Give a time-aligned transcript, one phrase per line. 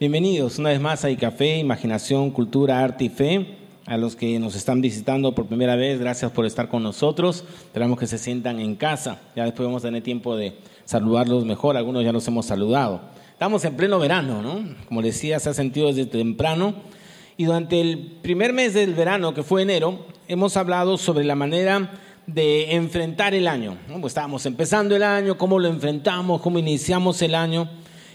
[0.00, 3.56] Bienvenidos una vez más a Café, Imaginación, Cultura, Arte y Fe.
[3.84, 7.42] A los que nos están visitando por primera vez, gracias por estar con nosotros.
[7.64, 9.20] Esperamos que se sientan en casa.
[9.34, 11.76] Ya después vamos a tener tiempo de saludarlos mejor.
[11.76, 13.00] Algunos ya los hemos saludado.
[13.32, 14.72] Estamos en pleno verano, ¿no?
[14.86, 16.74] Como decía, se ha sentido desde temprano.
[17.36, 21.90] Y durante el primer mes del verano, que fue enero, hemos hablado sobre la manera
[22.28, 23.76] de enfrentar el año.
[23.88, 27.68] Pues estábamos empezando el año, cómo lo enfrentamos, cómo iniciamos el año.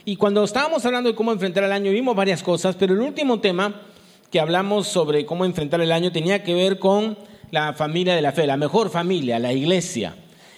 [0.05, 3.39] Y cuando estábamos hablando de cómo enfrentar el año, vimos varias cosas, pero el último
[3.39, 3.81] tema
[4.29, 7.17] que hablamos sobre cómo enfrentar el año tenía que ver con
[7.51, 10.15] la familia de la fe, la mejor familia, la iglesia.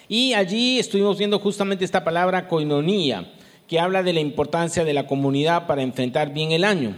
[0.08, 3.32] Y allí estuvimos viendo justamente esta palabra coinonía,
[3.68, 6.96] que habla de la importancia de la comunidad para enfrentar bien el año.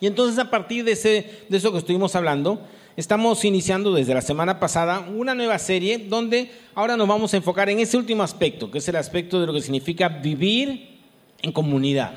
[0.00, 2.62] Y entonces a partir de, ese, de eso que estuvimos hablando,
[2.96, 7.68] estamos iniciando desde la semana pasada una nueva serie donde ahora nos vamos a enfocar
[7.68, 10.97] en ese último aspecto, que es el aspecto de lo que significa vivir
[11.42, 12.12] en comunidad.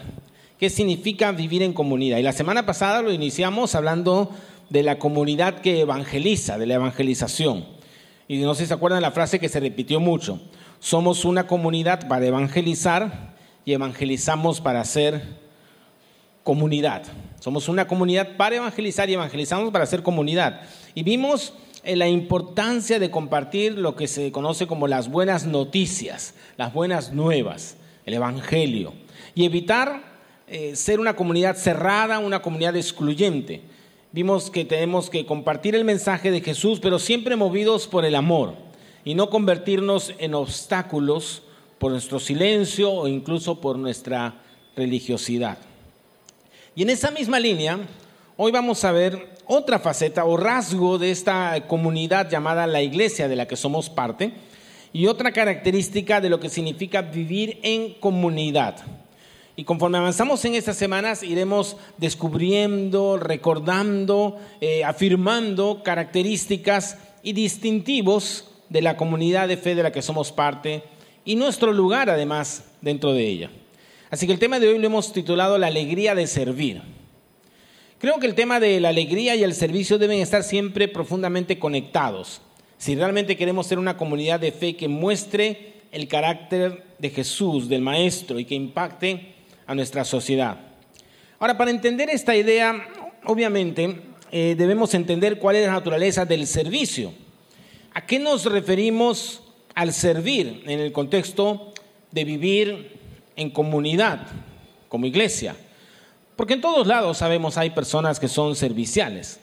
[0.59, 2.17] ¿Qué significa vivir en comunidad?
[2.17, 4.29] Y la semana pasada lo iniciamos hablando
[4.69, 7.65] de la comunidad que evangeliza, de la evangelización.
[8.27, 10.39] Y no sé si se acuerdan de la frase que se repitió mucho.
[10.79, 13.33] Somos una comunidad para evangelizar
[13.65, 15.21] y evangelizamos para ser
[16.43, 17.03] comunidad.
[17.39, 20.61] Somos una comunidad para evangelizar y evangelizamos para ser comunidad.
[20.95, 26.35] Y vimos eh, la importancia de compartir lo que se conoce como las buenas noticias,
[26.57, 28.93] las buenas nuevas, el Evangelio
[29.35, 30.11] y evitar
[30.47, 33.61] eh, ser una comunidad cerrada, una comunidad excluyente.
[34.11, 38.55] Vimos que tenemos que compartir el mensaje de Jesús, pero siempre movidos por el amor
[39.05, 41.43] y no convertirnos en obstáculos
[41.79, 44.35] por nuestro silencio o incluso por nuestra
[44.75, 45.57] religiosidad.
[46.75, 47.79] Y en esa misma línea,
[48.37, 53.35] hoy vamos a ver otra faceta o rasgo de esta comunidad llamada la iglesia de
[53.35, 54.33] la que somos parte
[54.93, 58.77] y otra característica de lo que significa vivir en comunidad.
[59.55, 68.81] Y conforme avanzamos en estas semanas, iremos descubriendo, recordando, eh, afirmando características y distintivos de
[68.81, 70.83] la comunidad de fe de la que somos parte
[71.25, 73.51] y nuestro lugar además dentro de ella.
[74.09, 76.81] Así que el tema de hoy lo hemos titulado La alegría de servir.
[77.99, 82.41] Creo que el tema de la alegría y el servicio deben estar siempre profundamente conectados.
[82.81, 87.83] Si realmente queremos ser una comunidad de fe que muestre el carácter de Jesús, del
[87.83, 89.35] Maestro, y que impacte
[89.67, 90.57] a nuestra sociedad.
[91.37, 92.73] Ahora, para entender esta idea,
[93.25, 97.13] obviamente eh, debemos entender cuál es la naturaleza del servicio.
[97.93, 99.43] ¿A qué nos referimos
[99.75, 101.73] al servir en el contexto
[102.09, 102.97] de vivir
[103.35, 104.25] en comunidad,
[104.89, 105.55] como iglesia?
[106.35, 109.39] Porque en todos lados sabemos hay personas que son serviciales.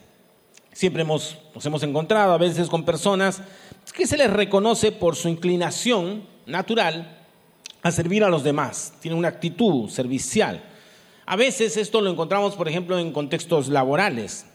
[0.78, 3.42] Siempre hemos, nos hemos encontrado a veces con personas
[3.92, 7.18] que se les reconoce por su inclinación natural
[7.82, 10.62] a servir a los demás, tiene una actitud servicial.
[11.26, 14.46] A veces esto lo encontramos, por ejemplo, en contextos laborales.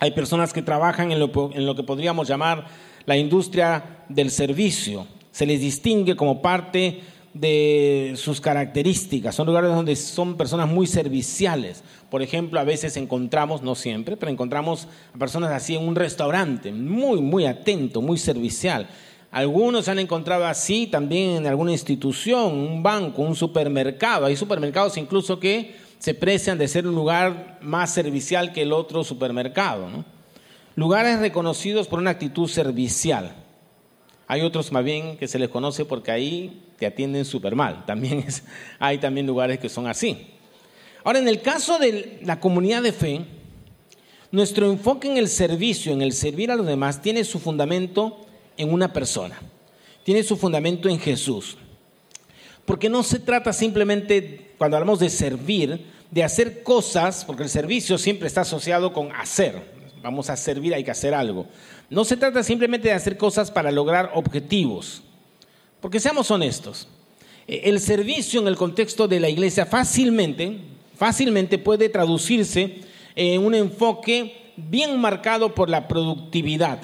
[0.00, 2.66] Hay personas que trabajan en lo, en lo, que podríamos llamar
[3.06, 5.06] la industria del servicio.
[5.30, 7.00] Se les distingue como parte
[7.34, 9.34] de sus características.
[9.34, 11.82] Son lugares donde son personas muy serviciales.
[12.08, 16.72] Por ejemplo, a veces encontramos, no siempre, pero encontramos a personas así en un restaurante,
[16.72, 18.88] muy, muy atento, muy servicial.
[19.32, 24.26] Algunos se han encontrado así también en alguna institución, un banco, un supermercado.
[24.26, 29.02] Hay supermercados incluso que se precian de ser un lugar más servicial que el otro
[29.02, 29.88] supermercado.
[30.76, 33.43] Lugares reconocidos por una actitud servicial.
[34.26, 37.84] Hay otros más bien que se les conoce porque ahí te atienden súper mal.
[37.86, 38.24] También
[38.78, 40.28] hay también lugares que son así.
[41.04, 43.20] Ahora, en el caso de la comunidad de fe,
[44.30, 48.24] nuestro enfoque en el servicio, en el servir a los demás, tiene su fundamento
[48.56, 49.38] en una persona,
[50.02, 51.58] tiene su fundamento en Jesús.
[52.64, 57.98] Porque no se trata simplemente, cuando hablamos de servir, de hacer cosas, porque el servicio
[57.98, 59.74] siempre está asociado con hacer.
[60.02, 61.46] Vamos a servir, hay que hacer algo.
[61.94, 65.00] No se trata simplemente de hacer cosas para lograr objetivos.
[65.80, 66.88] Porque seamos honestos,
[67.46, 70.58] eh, el servicio en el contexto de la iglesia fácilmente,
[70.96, 72.80] fácilmente puede traducirse
[73.14, 76.80] en un enfoque bien marcado por la productividad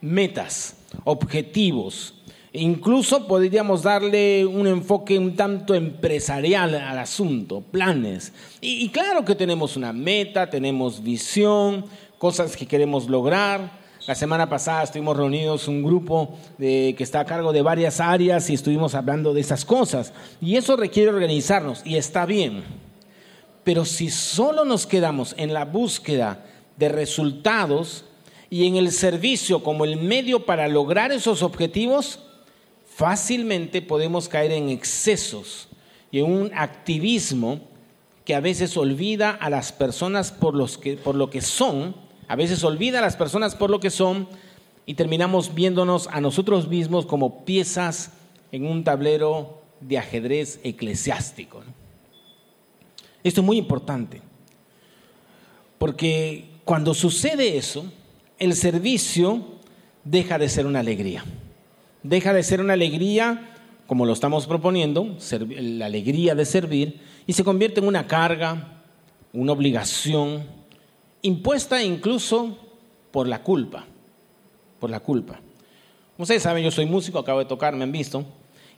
[0.00, 0.74] metas,
[1.04, 2.14] objetivos.
[2.52, 8.32] Incluso podríamos darle un enfoque un tanto empresarial al asunto, planes.
[8.60, 11.84] Y, claro que tenemos una meta, tenemos visión,
[12.18, 13.85] cosas que queremos lograr.
[14.06, 18.54] La semana pasada estuvimos reunidos un grupo que está a cargo de varias áreas y
[18.54, 20.12] estuvimos hablando de esas cosas.
[20.40, 22.62] Y eso requiere organizarnos y está bien.
[23.64, 26.44] Pero si solo nos quedamos en la búsqueda
[26.76, 28.04] de resultados,
[28.50, 32.20] y en el servicio como el medio para lograr esos objetivos,
[32.86, 35.68] fácilmente podemos caer en excesos
[36.10, 37.60] y en un activismo
[38.24, 41.94] que a veces olvida a las personas por, los que, por lo que son,
[42.28, 44.28] a veces olvida a las personas por lo que son
[44.84, 48.12] y terminamos viéndonos a nosotros mismos como piezas
[48.52, 51.62] en un tablero de ajedrez eclesiástico.
[53.22, 54.22] Esto es muy importante,
[55.78, 57.84] porque cuando sucede eso,
[58.38, 59.44] el servicio
[60.04, 61.24] deja de ser una alegría.
[62.02, 63.52] Deja de ser una alegría
[63.86, 68.82] como lo estamos proponiendo, la alegría de servir, y se convierte en una carga,
[69.32, 70.44] una obligación,
[71.26, 72.56] impuesta incluso
[73.10, 73.84] por la culpa,
[74.80, 75.40] por la culpa.
[76.16, 78.24] Como ustedes saben, yo soy músico, acabo de tocar, me han visto,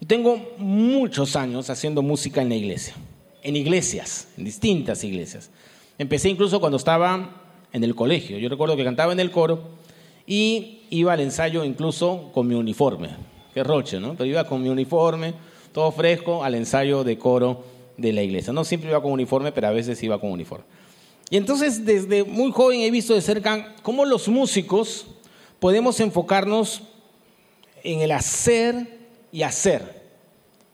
[0.01, 2.95] y tengo muchos años haciendo música en la iglesia,
[3.43, 5.51] en iglesias, en distintas iglesias.
[5.99, 7.43] Empecé incluso cuando estaba
[7.73, 9.61] en el colegio, yo recuerdo que cantaba en el coro
[10.27, 13.11] y iba al ensayo incluso con mi uniforme,
[13.53, 14.15] qué roche, ¿no?
[14.15, 15.35] Pero iba con mi uniforme,
[15.73, 17.63] todo fresco, al ensayo de coro
[17.97, 18.53] de la iglesia.
[18.53, 20.65] No siempre iba con uniforme, pero a veces iba con uniforme.
[21.31, 25.07] Y entonces desde muy joven he visto de cerca cómo los músicos
[25.59, 26.83] podemos enfocarnos
[27.83, 28.99] en el hacer
[29.31, 30.03] y hacer.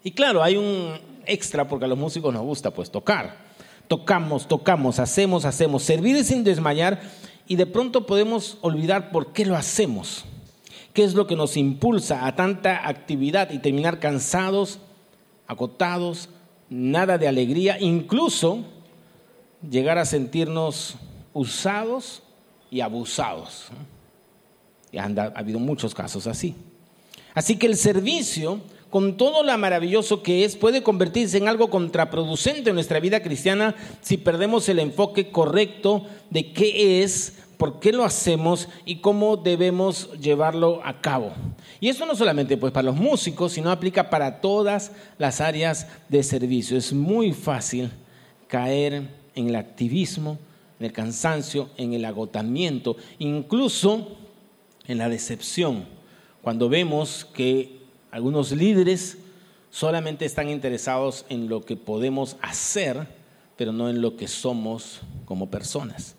[0.03, 3.43] Y claro, hay un extra porque a los músicos nos gusta pues tocar.
[3.89, 7.01] Tocamos, tocamos, hacemos, hacemos, servir sin desmayar
[7.47, 10.25] y de pronto podemos olvidar por qué lo hacemos.
[10.93, 14.79] ¿Qué es lo que nos impulsa a tanta actividad y terminar cansados,
[15.49, 16.29] agotados,
[16.71, 18.65] nada de alegría, incluso
[19.71, 20.97] llegar a sentirnos
[21.33, 22.23] usados
[22.71, 23.67] y abusados.
[24.93, 26.55] Y ha habido muchos casos así.
[27.35, 32.71] Así que el servicio, con todo lo maravilloso que es, puede convertirse en algo contraproducente
[32.71, 38.05] en nuestra vida cristiana si perdemos el enfoque correcto de qué es por qué lo
[38.05, 41.33] hacemos y cómo debemos llevarlo a cabo.
[41.81, 46.23] Y esto no solamente pues para los músicos, sino aplica para todas las áreas de
[46.23, 46.77] servicio.
[46.77, 47.91] Es muy fácil
[48.49, 50.39] caer en el activismo,
[50.79, 54.17] en el cansancio, en el agotamiento, incluso
[54.87, 55.85] en la decepción,
[56.43, 57.79] cuando vemos que
[58.11, 59.19] algunos líderes
[59.71, 63.09] solamente están interesados en lo que podemos hacer,
[63.57, 66.15] pero no en lo que somos como personas.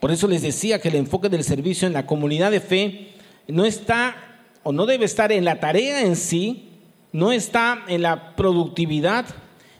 [0.00, 3.12] Por eso les decía que el enfoque del servicio en la comunidad de fe
[3.48, 4.16] no está
[4.62, 6.68] o no debe estar en la tarea en sí,
[7.12, 9.26] no está en la productividad,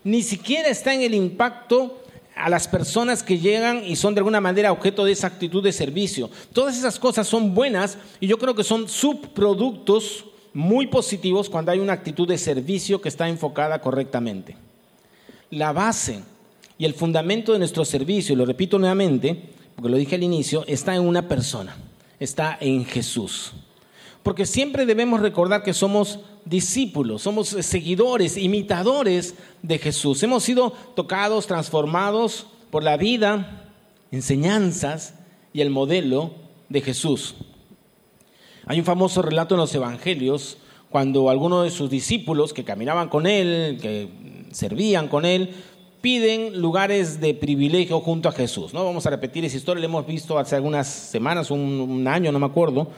[0.05, 2.03] ni siquiera está en el impacto
[2.37, 5.73] a las personas que llegan y son de alguna manera objeto de esa actitud de
[5.73, 6.31] servicio.
[6.53, 11.79] Todas esas cosas son buenas y yo creo que son subproductos muy positivos cuando hay
[11.79, 14.57] una actitud de servicio que está enfocada correctamente.
[15.51, 16.21] La base
[16.79, 20.65] y el fundamento de nuestro servicio, y lo repito nuevamente, porque lo dije al inicio,
[20.67, 21.75] está en una persona,
[22.21, 23.55] está en Jesús.
[24.23, 30.23] Porque siempre debemos recordar que somos discípulos, somos seguidores, imitadores de Jesús.
[30.23, 33.73] Hemos sido tocados, transformados por la vida,
[34.11, 35.15] enseñanzas
[35.53, 36.31] y el modelo
[36.69, 37.35] de Jesús.
[38.65, 40.59] Hay un famoso relato en los evangelios
[40.91, 44.09] cuando algunos de sus discípulos que caminaban con él, que
[44.51, 45.51] servían con él,
[46.01, 48.73] piden lugares de privilegio junto a Jesús.
[48.73, 48.85] ¿no?
[48.85, 52.47] Vamos a repetir esa historia, la hemos visto hace algunas semanas, un, año, no me
[52.47, 52.89] acuerdo.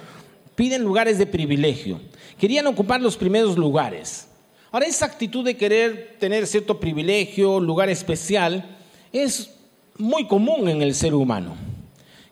[0.58, 2.00] Piden lugares de privilegio.
[2.36, 4.26] Querían ocupar los primeros lugares.
[4.72, 8.76] Ahora, esa actitud de querer tener cierto privilegio, lugar especial,
[9.12, 9.54] es
[9.98, 11.54] muy común en el ser humano.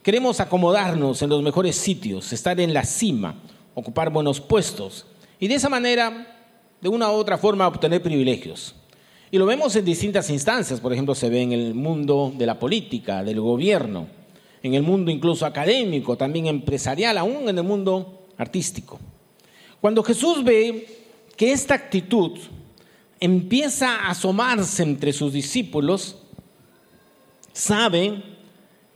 [0.02, 3.40] Queremos acomodarnos en los mejores sitios, estar en la cima,
[3.75, 5.06] ocupar buenos puestos
[5.38, 8.75] y de esa manera, de una u otra forma, obtener privilegios.
[9.30, 12.59] Y lo vemos en distintas instancias, por ejemplo, se ve en el mundo de la
[12.59, 14.09] política, del gobierno,
[14.64, 18.99] en el mundo incluso académico, también empresarial, aún en el mundo artístico.
[19.81, 20.88] Cuando Jesús ve
[21.37, 22.38] que esta actitud
[23.21, 26.16] empieza a asomarse entre sus discípulos,
[27.52, 28.23] sabe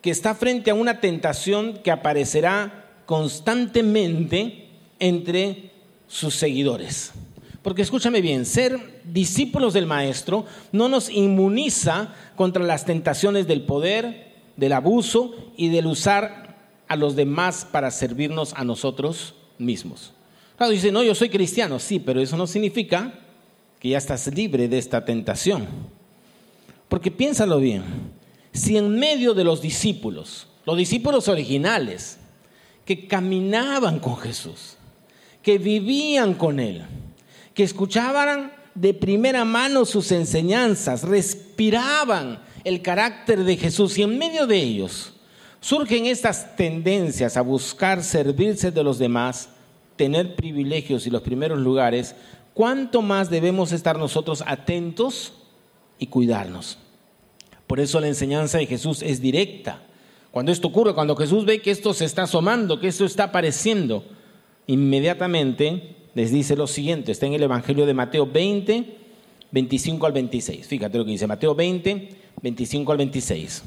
[0.03, 4.69] que está frente a una tentación que aparecerá constantemente
[4.99, 5.73] entre
[6.09, 7.13] sus seguidores.
[7.63, 14.33] Porque escúchame bien, ser discípulos del Maestro no nos inmuniza contra las tentaciones del poder,
[14.57, 16.50] del abuso y del usar
[16.91, 20.13] a los demás para servirnos a nosotros mismos.
[20.57, 23.15] Claro, dice, no, yo soy cristiano, sí, pero eso no significa
[23.79, 25.69] que ya estás libre de esta tentación.
[26.89, 27.85] Porque piénsalo bien,
[28.53, 32.19] si en medio de los discípulos, los discípulos originales,
[32.85, 34.77] que caminaban con Jesús,
[35.45, 36.83] que vivían con Él,
[37.55, 44.49] que escuchaban de primera mano sus enseñanzas, respiraban el carácter de Jesús y en medio
[44.49, 45.15] de ellos
[45.61, 49.51] surgen estas tendencias a buscar servirse de los demás,
[49.97, 52.15] tener privilegios y los primeros lugares,
[52.55, 55.35] ¿cuánto más debemos estar nosotros atentos
[55.99, 56.79] y cuidarnos?
[57.67, 59.83] Por eso la enseñanza de Jesús es directa.
[60.31, 64.05] Cuando esto ocurre, cuando Jesús ve que esto se está asomando, que esto está apareciendo,
[64.67, 68.97] inmediatamente les dice lo siguiente, está en el Evangelio de Mateo 20,
[69.51, 70.67] 25 al 26.
[70.67, 72.09] Fíjate lo que dice Mateo 20,
[72.43, 73.63] 25 al 26.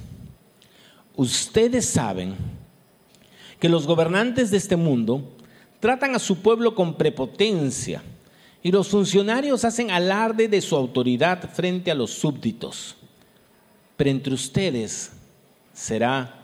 [1.15, 2.35] Ustedes saben
[3.59, 5.31] que los gobernantes de este mundo
[5.79, 8.01] tratan a su pueblo con prepotencia
[8.63, 12.95] y los funcionarios hacen alarde de su autoridad frente a los súbditos.
[13.97, 15.11] Pero entre ustedes
[15.73, 16.43] será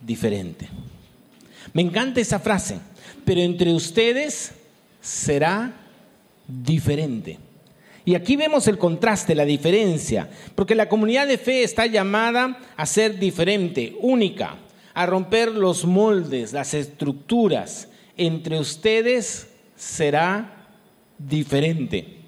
[0.00, 0.68] diferente.
[1.72, 2.80] Me encanta esa frase,
[3.24, 4.52] pero entre ustedes
[5.00, 5.72] será
[6.48, 7.38] diferente.
[8.04, 12.86] Y aquí vemos el contraste, la diferencia, porque la comunidad de fe está llamada a
[12.86, 14.56] ser diferente, única,
[14.92, 17.88] a romper los moldes, las estructuras.
[18.16, 20.66] Entre ustedes será
[21.18, 22.18] diferente.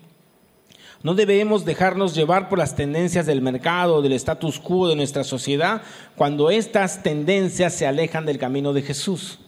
[1.02, 5.82] No debemos dejarnos llevar por las tendencias del mercado, del status quo de nuestra sociedad,
[6.16, 9.40] cuando estas tendencias se alejan del camino de Jesús.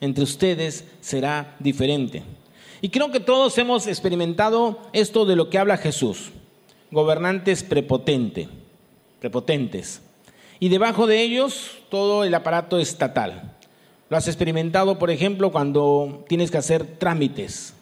[0.00, 2.22] Entre ustedes será diferente.
[2.82, 6.32] Y creo que todos hemos experimentado esto de lo que habla Jesús.
[6.90, 8.48] Gobernantes prepotente,
[9.20, 10.02] prepotentes.
[10.58, 13.56] Y debajo de ellos todo el aparato estatal.
[14.10, 17.72] Lo has experimentado, por ejemplo, cuando tienes que hacer trámites,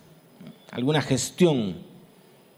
[0.71, 1.77] alguna gestión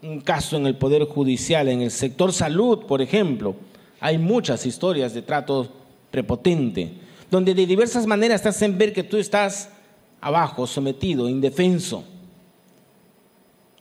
[0.03, 3.55] un caso en el Poder Judicial, en el sector salud, por ejemplo,
[4.01, 5.69] hay muchas historias de trato
[6.11, 6.91] prepotente,
[7.31, 9.69] donde de diversas maneras te hacen ver que tú estás
[10.19, 12.03] abajo, sometido, indefenso.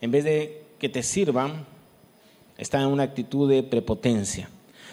[0.02, 1.64] En vez de que te sirvan,
[2.58, 4.50] están en una actitud de prepotencia.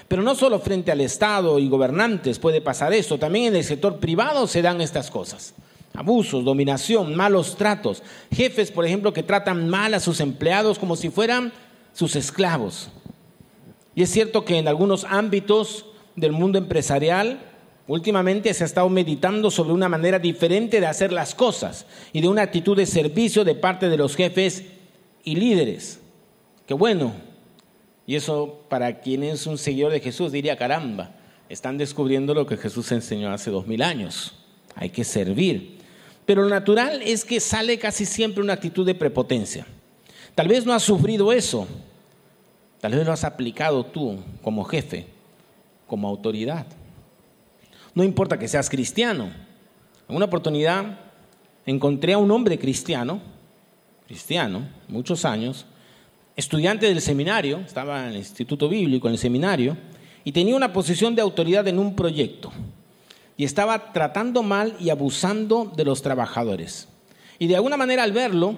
[0.08, 4.00] Pero no solo frente al Estado y gobernantes puede pasar esto, también en el sector
[4.00, 5.54] privado se dan estas cosas
[6.00, 8.04] abusos, dominación, malos tratos.
[8.32, 11.52] Jefes, por ejemplo, que tratan mal a sus empleados como si fueran
[11.94, 12.90] sus esclavos.
[13.96, 15.86] Y es cierto que en algunos ámbitos
[16.16, 17.40] del mundo empresarial,
[17.88, 22.30] últimamente se ha estado meditando sobre una manera diferente de hacer las cosas y de
[22.30, 24.64] una actitud de servicio de parte de los jefes
[25.24, 26.00] y líderes.
[26.66, 27.14] Qué bueno.
[28.06, 31.12] Y eso para quien es un seguidor de Jesús diría, caramba,
[31.50, 34.34] están descubriendo lo que Jesús enseñó hace dos mil años.
[34.76, 35.80] Hay que servir.
[36.26, 39.66] Pero lo natural es que sale casi siempre una actitud de prepotencia.
[40.36, 41.68] Tal vez no has sufrido eso,
[42.80, 45.08] tal vez lo has aplicado tú como jefe,
[45.88, 46.68] como autoridad.
[47.96, 49.32] No importa que seas cristiano.
[50.08, 51.00] En una oportunidad
[51.66, 53.22] encontré a un hombre cristiano,
[54.10, 55.68] cristiano, muchos años,
[56.36, 59.78] estudiante del seminario, estaba en el Instituto Bíblico, en el seminario,
[60.24, 62.52] y tenía una posición de autoridad en un proyecto
[63.38, 66.88] y estaba tratando mal y abusando de los trabajadores.
[67.38, 68.56] Y de alguna manera al verlo,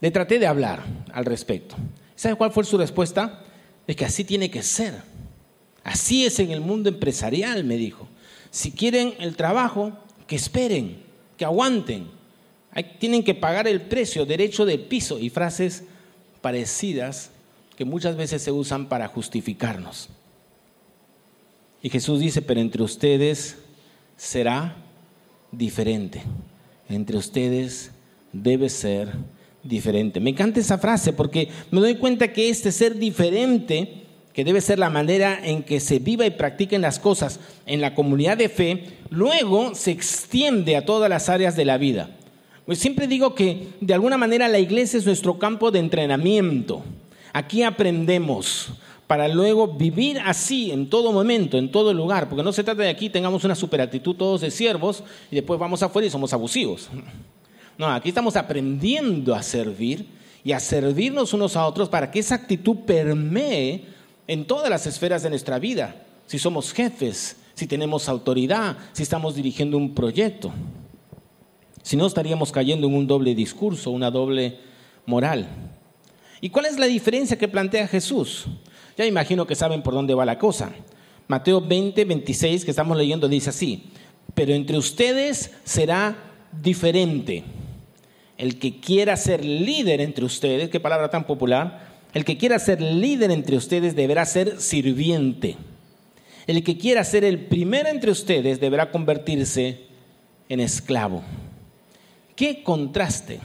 [0.00, 0.82] le traté de hablar
[1.12, 1.76] al respecto.
[2.14, 3.42] ¿Sabe cuál fue su respuesta?
[3.86, 4.94] Es que así tiene que ser.
[5.84, 8.08] Así es en el mundo empresarial, me dijo.
[8.50, 9.92] Si quieren el trabajo,
[10.26, 11.02] que esperen,
[11.36, 12.15] que aguanten.
[12.82, 15.84] Tienen que pagar el precio, derecho de piso y frases
[16.40, 17.30] parecidas
[17.76, 20.08] que muchas veces se usan para justificarnos.
[21.82, 23.56] Y Jesús dice, pero entre ustedes
[24.16, 24.76] será
[25.52, 26.22] diferente.
[26.88, 27.90] Entre ustedes
[28.32, 29.12] debe ser
[29.62, 30.20] diferente.
[30.20, 34.78] Me encanta esa frase porque me doy cuenta que este ser diferente, que debe ser
[34.78, 38.84] la manera en que se viva y practiquen las cosas en la comunidad de fe,
[39.10, 42.15] luego se extiende a todas las áreas de la vida.
[42.66, 46.82] Pues siempre digo que de alguna manera la iglesia es nuestro campo de entrenamiento.
[47.32, 48.70] Aquí aprendemos,
[49.06, 52.88] para luego vivir así en todo momento, en todo lugar, porque no se trata de
[52.88, 56.88] aquí tengamos una superactitud todos de siervos y después vamos afuera y somos abusivos.
[57.78, 60.06] No, aquí estamos aprendiendo a servir
[60.42, 63.84] y a servirnos unos a otros para que esa actitud permee
[64.26, 66.02] en todas las esferas de nuestra vida.
[66.26, 70.52] Si somos jefes, si tenemos autoridad, si estamos dirigiendo un proyecto.
[71.86, 74.56] Si no, estaríamos cayendo en un doble discurso, una doble
[75.06, 75.46] moral.
[76.40, 78.46] ¿Y cuál es la diferencia que plantea Jesús?
[78.98, 80.72] Ya imagino que saben por dónde va la cosa.
[81.28, 83.84] Mateo 20, 26 que estamos leyendo dice así,
[84.34, 86.16] pero entre ustedes será
[86.60, 87.44] diferente.
[88.36, 92.82] El que quiera ser líder entre ustedes, qué palabra tan popular, el que quiera ser
[92.82, 95.54] líder entre ustedes deberá ser sirviente.
[96.48, 99.82] El que quiera ser el primero entre ustedes deberá convertirse
[100.48, 101.22] en esclavo.
[102.36, 103.40] ¿Qué contraste?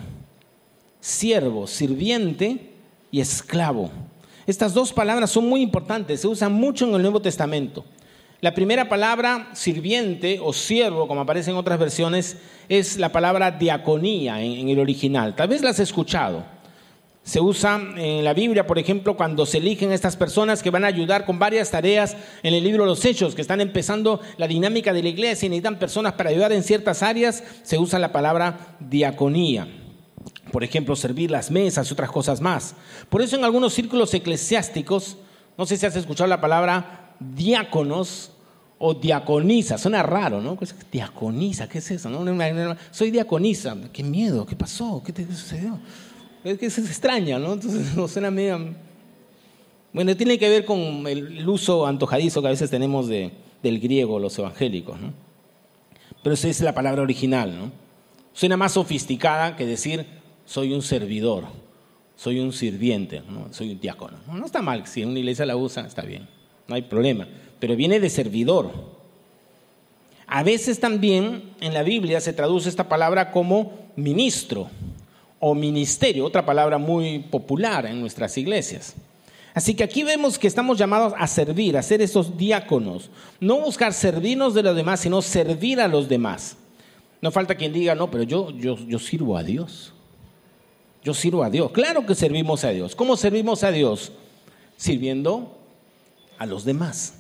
[1.00, 2.74] Siervo, sirviente
[3.10, 3.90] y esclavo.
[4.46, 7.86] Estas dos palabras son muy importantes, se usan mucho en el Nuevo Testamento.
[8.42, 14.42] La primera palabra, sirviente o siervo, como aparece en otras versiones, es la palabra diaconía
[14.42, 15.36] en, el original.
[15.36, 16.44] Tal vez la has escuchado.
[17.24, 20.88] Se usa en la Biblia, por ejemplo, cuando se eligen estas personas que van a
[20.88, 24.92] ayudar con varias tareas en el libro de los Hechos, que están empezando la dinámica
[24.92, 28.76] de la iglesia y necesitan personas para ayudar en ciertas áreas, se usa la palabra
[28.80, 29.68] diaconía.
[30.52, 32.76] Por ejemplo, servir las mesas y otras cosas más.
[33.10, 35.18] Por eso en algunos círculos eclesiásticos,
[35.58, 38.32] no sé si has escuchado la palabra diáconos
[38.80, 40.58] o diaconisa, suena raro, ¿no?
[40.92, 42.10] Diaconisa, ¿qué es eso?
[42.90, 45.04] Soy diaconisa, qué miedo, ¿qué pasó?
[45.06, 45.80] ¿Qué te sucedió?
[46.44, 47.54] Es que se extraña, ¿no?
[47.54, 48.74] Entonces no suena medio...
[49.94, 53.32] Bueno, tiene que ver con el uso antojadizo que a veces tenemos de,
[53.62, 55.14] del griego, los evangélicos, ¿no?
[56.24, 57.72] Pero esa es la palabra original, ¿no?
[58.34, 60.06] Suena más sofisticada que decir
[60.46, 61.46] soy un servidor,
[62.16, 63.52] soy un sirviente, ¿no?
[63.52, 64.18] soy un diácono.
[64.32, 66.28] No está mal, si una iglesia la usa, está bien,
[66.68, 67.28] no hay problema,
[67.60, 68.72] pero viene de servidor.
[70.28, 74.70] A veces también en la Biblia se traduce esta palabra como ministro
[75.44, 78.94] o ministerio, otra palabra muy popular en nuestras iglesias.
[79.56, 83.92] Así que aquí vemos que estamos llamados a servir, a ser esos diáconos, no buscar
[83.92, 86.56] servirnos de los demás, sino servir a los demás.
[87.22, 89.94] No falta quien diga, no, pero yo, yo, yo sirvo a Dios.
[91.04, 91.72] Yo sirvo a Dios.
[91.72, 92.96] Claro que servimos a Dios.
[92.96, 94.12] ¿Cómo servimos a Dios?
[94.78, 95.58] Sirviendo
[96.38, 97.16] a los demás.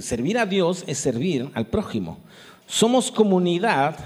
[0.00, 2.18] servir a Dios es servir al prójimo.
[2.68, 3.96] Somos comunidad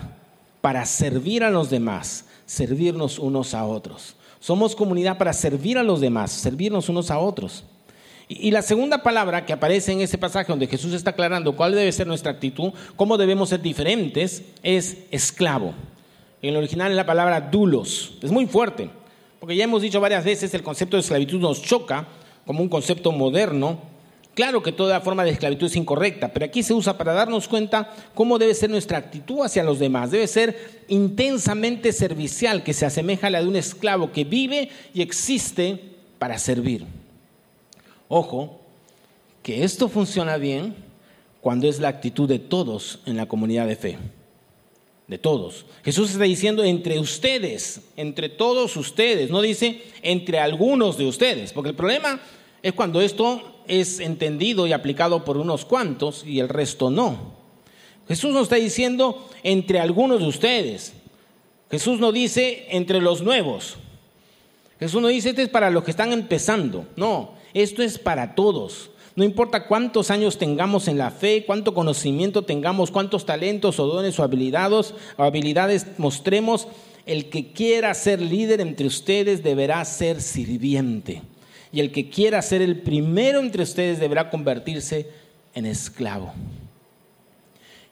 [0.62, 4.16] para servir a los demás servirnos unos a otros.
[4.40, 7.64] Somos comunidad para servir a los demás, servirnos unos a otros.
[8.28, 11.92] Y, la segunda palabra que aparece en ese pasaje donde Jesús está aclarando cuál debe
[11.92, 15.74] ser nuestra actitud, cómo debemos ser diferentes, es esclavo.
[16.40, 18.14] En el original es la palabra dulos.
[18.22, 18.90] Es muy fuerte,
[19.40, 22.06] porque ya hemos dicho varias veces el concepto de esclavitud nos choca
[22.46, 23.78] como un concepto moderno,
[24.34, 27.94] Claro que toda forma de esclavitud es incorrecta, pero aquí se usa para darnos cuenta
[28.14, 30.10] cómo debe ser nuestra actitud hacia los demás.
[30.10, 35.02] Debe ser intensamente servicial, que se asemeja a la de un esclavo que vive y
[35.02, 35.80] existe
[36.18, 36.84] para servir.
[38.08, 38.60] Ojo,
[39.42, 40.74] que esto funciona bien
[41.40, 43.98] cuando es la actitud de todos en la comunidad de fe.
[45.06, 45.66] De todos.
[45.84, 51.70] Jesús está diciendo entre ustedes, entre todos ustedes, no dice entre algunos de ustedes, porque
[51.70, 52.20] el problema
[52.64, 57.34] es cuando esto es entendido y aplicado por unos cuantos y el resto no.
[58.08, 60.94] Jesús no está diciendo entre algunos de ustedes.
[61.70, 63.76] Jesús no dice entre los nuevos.
[64.80, 66.86] Jesús no dice esto es para los que están empezando.
[66.96, 68.90] No, esto es para todos.
[69.14, 74.18] No importa cuántos años tengamos en la fe, cuánto conocimiento tengamos, cuántos talentos o dones
[74.18, 76.66] o habilidades, o habilidades mostremos,
[77.04, 81.20] el que quiera ser líder entre ustedes deberá ser sirviente
[81.74, 85.10] y el que quiera ser el primero entre ustedes deberá convertirse
[85.54, 86.32] en esclavo.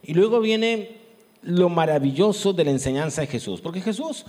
[0.04, 0.98] Y luego viene
[1.42, 4.24] lo maravilloso de la enseñanza de Jesús, porque Jesús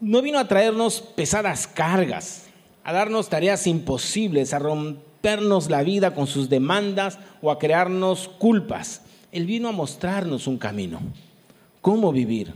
[0.00, 2.46] no vino a traernos pesadas cargas,
[2.82, 9.02] a darnos tareas imposibles, a rompernos la vida con sus demandas o a crearnos culpas.
[9.30, 10.98] Él vino a mostrarnos un camino,
[11.80, 12.54] cómo vivir.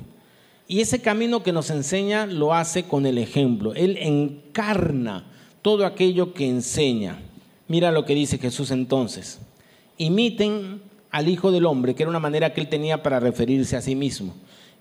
[0.67, 3.73] Y ese camino que nos enseña lo hace con el ejemplo.
[3.77, 5.27] Él encarna
[5.63, 7.21] todo aquello que enseña.
[7.69, 9.41] Mira lo que dice Jesús entonces.
[9.97, 13.81] Imiten al Hijo del Hombre, que era una manera que él tenía para referirse a
[13.81, 14.35] sí mismo.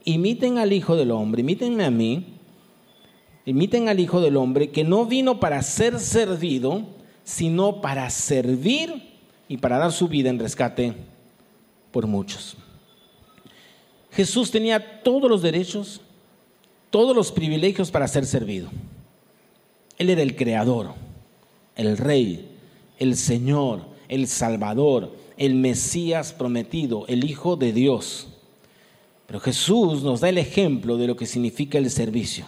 [0.04, 2.26] Imiten al Hijo del Hombre, imítenme a mí,
[3.46, 6.84] imiten al Hijo del Hombre, que no vino para ser servido,
[7.24, 9.12] sino para servir
[9.48, 10.94] y para dar su vida en rescate
[11.92, 12.58] por muchos.
[14.12, 16.02] Jesús tenía todos los derechos,
[16.90, 18.70] todos los privilegios para ser servido.
[20.02, 20.96] Él era el creador,
[21.76, 22.50] el rey,
[22.98, 28.30] el Señor, el Salvador, el Mesías prometido, el Hijo de Dios.
[29.28, 32.48] Pero Jesús nos da el ejemplo de lo que significa el servicio.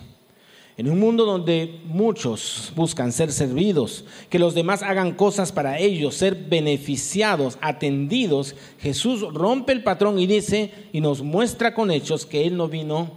[0.77, 6.15] En un mundo donde muchos buscan ser servidos, que los demás hagan cosas para ellos,
[6.15, 12.47] ser beneficiados, atendidos, Jesús rompe el patrón y dice y nos muestra con hechos que
[12.47, 13.11] Él no vino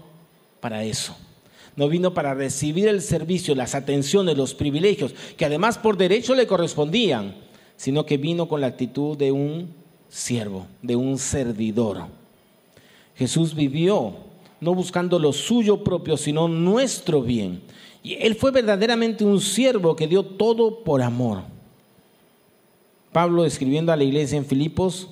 [0.60, 1.16] para eso
[1.76, 6.46] no vino para recibir el servicio, las atenciones, los privilegios, que además por derecho le
[6.46, 7.34] correspondían,
[7.76, 9.68] sino que vino con la actitud de un
[10.08, 12.06] siervo, de un servidor.
[13.14, 14.14] Jesús vivió
[14.60, 17.60] no buscando lo suyo propio, sino nuestro bien.
[18.02, 21.42] Y él fue verdaderamente un siervo que dio todo por amor.
[23.12, 25.08] Pablo, escribiendo a la iglesia en Filipos,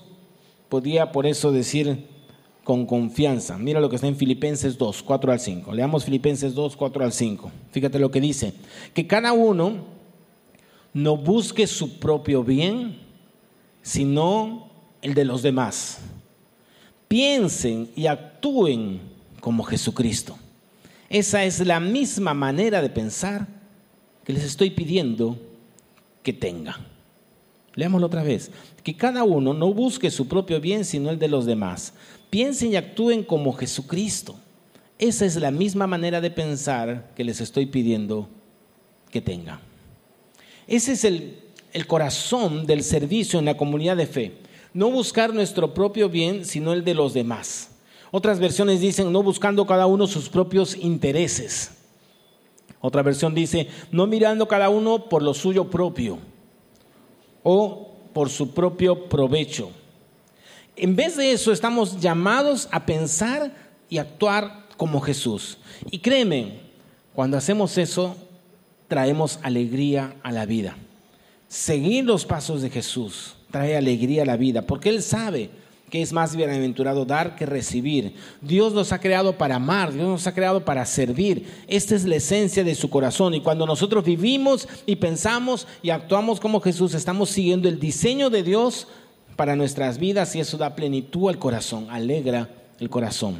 [0.68, 2.06] podía por eso decir,
[2.64, 3.58] con confianza.
[3.58, 5.72] Mira lo que está en Filipenses 2, 4 al 5.
[5.74, 7.52] Leamos Filipenses 2, 4 al 5.
[7.70, 8.54] Fíjate lo que dice.
[8.94, 9.76] Que cada uno
[10.94, 12.98] no busque su propio bien,
[13.82, 14.70] sino
[15.02, 15.98] el de los demás.
[17.06, 19.00] Piensen y actúen
[19.40, 20.36] como Jesucristo.
[21.10, 23.46] Esa es la misma manera de pensar
[24.24, 25.38] que les estoy pidiendo
[26.22, 26.76] que tengan.
[27.74, 28.50] Leámoslo otra vez.
[28.82, 31.92] Que cada uno no busque su propio bien, sino el de los demás.
[32.34, 34.34] Piensen y actúen como Jesucristo.
[34.98, 38.28] Esa es la misma manera de pensar que les estoy pidiendo
[39.12, 39.60] que tengan.
[40.66, 41.38] Ese es el,
[41.72, 44.32] el corazón del servicio en la comunidad de fe.
[44.72, 47.70] No buscar nuestro propio bien, sino el de los demás.
[48.10, 51.70] Otras versiones dicen, no buscando cada uno sus propios intereses.
[52.80, 56.18] Otra versión dice, no mirando cada uno por lo suyo propio
[57.44, 59.70] o por su propio provecho.
[60.76, 63.52] En vez de eso, estamos llamados a pensar
[63.88, 65.58] y actuar como Jesús.
[65.90, 66.60] Y créeme,
[67.14, 68.16] cuando hacemos eso,
[68.88, 70.76] traemos alegría a la vida.
[71.48, 75.50] Seguir los pasos de Jesús trae alegría a la vida, porque Él sabe
[75.90, 78.16] que es más bienaventurado dar que recibir.
[78.40, 81.46] Dios nos ha creado para amar, Dios nos ha creado para servir.
[81.68, 83.32] Esta es la esencia de su corazón.
[83.34, 88.42] Y cuando nosotros vivimos y pensamos y actuamos como Jesús, estamos siguiendo el diseño de
[88.42, 88.88] Dios
[89.36, 92.48] para nuestras vidas y eso da plenitud al corazón, alegra
[92.80, 93.38] el corazón.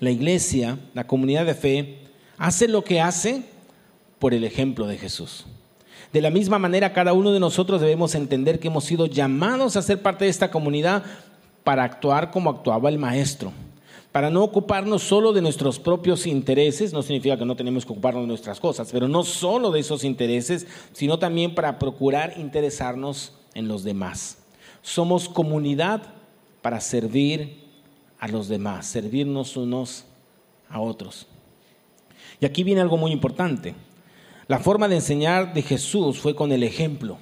[0.00, 1.98] La iglesia, la comunidad de fe,
[2.38, 3.44] hace lo que hace
[4.18, 5.46] por el ejemplo de Jesús.
[6.12, 9.82] De la misma manera, cada uno de nosotros debemos entender que hemos sido llamados a
[9.82, 11.04] ser parte de esta comunidad
[11.64, 13.52] para actuar como actuaba el Maestro,
[14.12, 18.24] para no ocuparnos solo de nuestros propios intereses, no significa que no tenemos que ocuparnos
[18.24, 23.68] de nuestras cosas, pero no solo de esos intereses, sino también para procurar interesarnos en
[23.68, 24.41] los demás.
[24.82, 26.02] Somos comunidad
[26.60, 27.62] para servir
[28.18, 30.04] a los demás, servirnos unos
[30.68, 31.26] a otros.
[32.40, 33.74] Y aquí viene algo muy importante.
[34.48, 37.18] La forma de enseñar de Jesús fue con el ejemplo.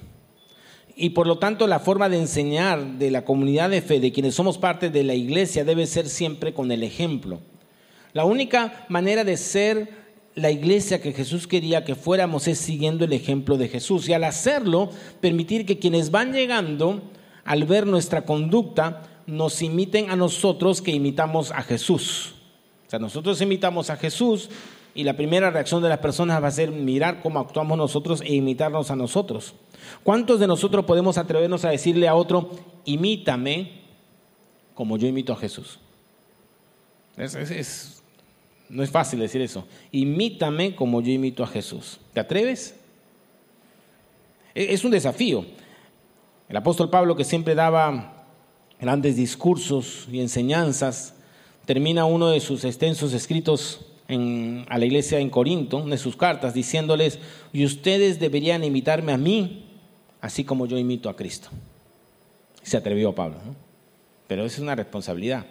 [0.95, 4.35] Y por lo tanto la forma de enseñar de la comunidad de fe, de quienes
[4.35, 7.39] somos parte de la iglesia, debe ser siempre con el ejemplo.
[8.13, 9.89] La única manera de ser
[10.35, 14.07] la iglesia que Jesús quería que fuéramos es siguiendo el ejemplo de Jesús.
[14.09, 17.01] Y al hacerlo, permitir que quienes van llegando,
[17.45, 22.35] al ver nuestra conducta, nos imiten a nosotros que imitamos a Jesús.
[22.87, 24.49] O sea, nosotros imitamos a Jesús
[24.93, 28.33] y la primera reacción de las personas va a ser mirar cómo actuamos nosotros e
[28.33, 29.53] imitarnos a nosotros.
[30.03, 32.51] ¿Cuántos de nosotros podemos atrevernos a decirle a otro,
[32.85, 33.81] imítame
[34.73, 35.79] como yo imito a Jesús?
[38.69, 39.65] no es fácil decir eso.
[39.91, 41.99] Imítame como yo imito a Jesús.
[42.13, 42.75] ¿Te atreves?
[44.55, 45.45] E, es un desafío.
[46.51, 48.25] El apóstol Pablo, que siempre daba
[48.77, 51.13] grandes discursos y enseñanzas,
[51.65, 57.19] termina uno de sus extensos escritos a la iglesia en Corinto, de sus cartas, diciéndoles,
[57.53, 59.63] y ustedes deberían imitarme a mí,
[60.19, 61.47] así como yo imito a Cristo.
[62.63, 63.37] Se atrevió Pablo,
[64.27, 65.45] pero es una responsabilidad.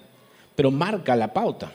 [0.54, 1.72] Pero marca la pauta.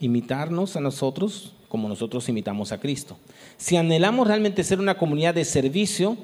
[0.00, 3.18] Imitarnos a nosotros como nosotros imitamos a Cristo.
[3.58, 6.16] Si anhelamos realmente ser una comunidad de servicio,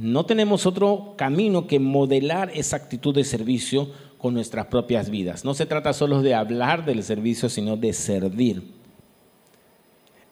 [0.00, 5.44] no tenemos otro camino que modelar esa actitud de servicio con nuestras propias vidas.
[5.44, 8.62] No se trata solo de hablar del servicio, sino de servir.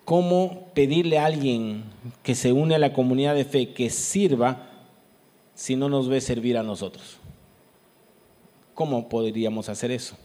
[0.05, 1.85] ¿Cómo pedirle a alguien
[2.23, 4.69] que se une a la comunidad de fe que sirva
[5.55, 7.19] si no nos ve servir a nosotros?
[8.75, 10.17] ¿Cómo podríamos hacer eso?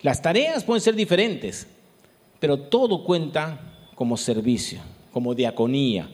[0.00, 1.68] Las tareas pueden ser diferentes,
[2.40, 3.60] pero todo cuenta
[3.94, 4.80] como servicio,
[5.12, 6.08] como diaconía,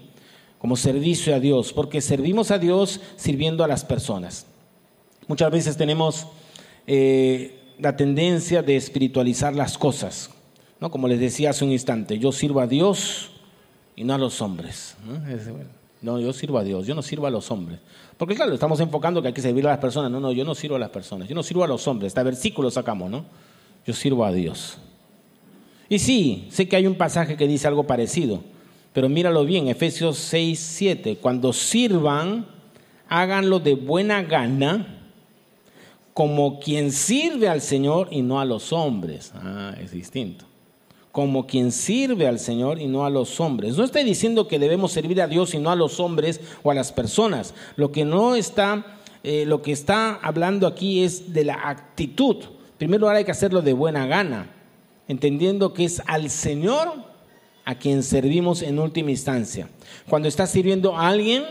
[0.58, 4.46] como servicio a Dios, porque servimos a Dios sirviendo a las personas.
[5.28, 6.26] Muchas veces tenemos
[6.86, 10.30] eh, la tendencia de espiritualizar las cosas.
[10.80, 10.90] ¿no?
[10.90, 13.30] Como les decía hace un instante, yo sirvo a Dios
[13.94, 14.96] y no a los hombres.
[16.00, 16.20] ¿no?
[16.20, 17.78] yo sirvo a Dios, yo no sirvo a los hombres.
[18.16, 20.10] Porque claro, estamos enfocando que hay que servir a las personas.
[20.10, 22.08] No, no, yo no sirvo a las personas, yo no sirvo a los hombres.
[22.10, 23.24] Este versículo sacamos, ¿no?
[23.86, 24.78] Yo sirvo a Dios.
[25.88, 28.42] Y sí, sé que hay un pasaje que dice algo parecido,
[28.98, 32.46] pero míralo bien, Efesios 6, 7, cuando sirvan,
[33.08, 35.04] háganlo de buena gana
[36.12, 39.30] como quien sirve al Señor y no a los hombres.
[39.36, 40.46] Ah, es distinto.
[41.12, 43.76] Como quien sirve al Señor y no a los hombres.
[43.76, 46.74] No estoy diciendo que debemos servir a Dios y no a los hombres o a
[46.74, 47.54] las personas.
[47.76, 48.84] Lo que no está,
[49.22, 52.38] eh, lo que está hablando aquí es de la actitud.
[52.78, 54.50] Primero lugar hay que hacerlo de buena gana,
[55.06, 57.07] entendiendo que es al Señor
[57.68, 59.68] a quien servimos en última instancia.
[60.08, 61.44] Cuando estás sirviendo a alguien,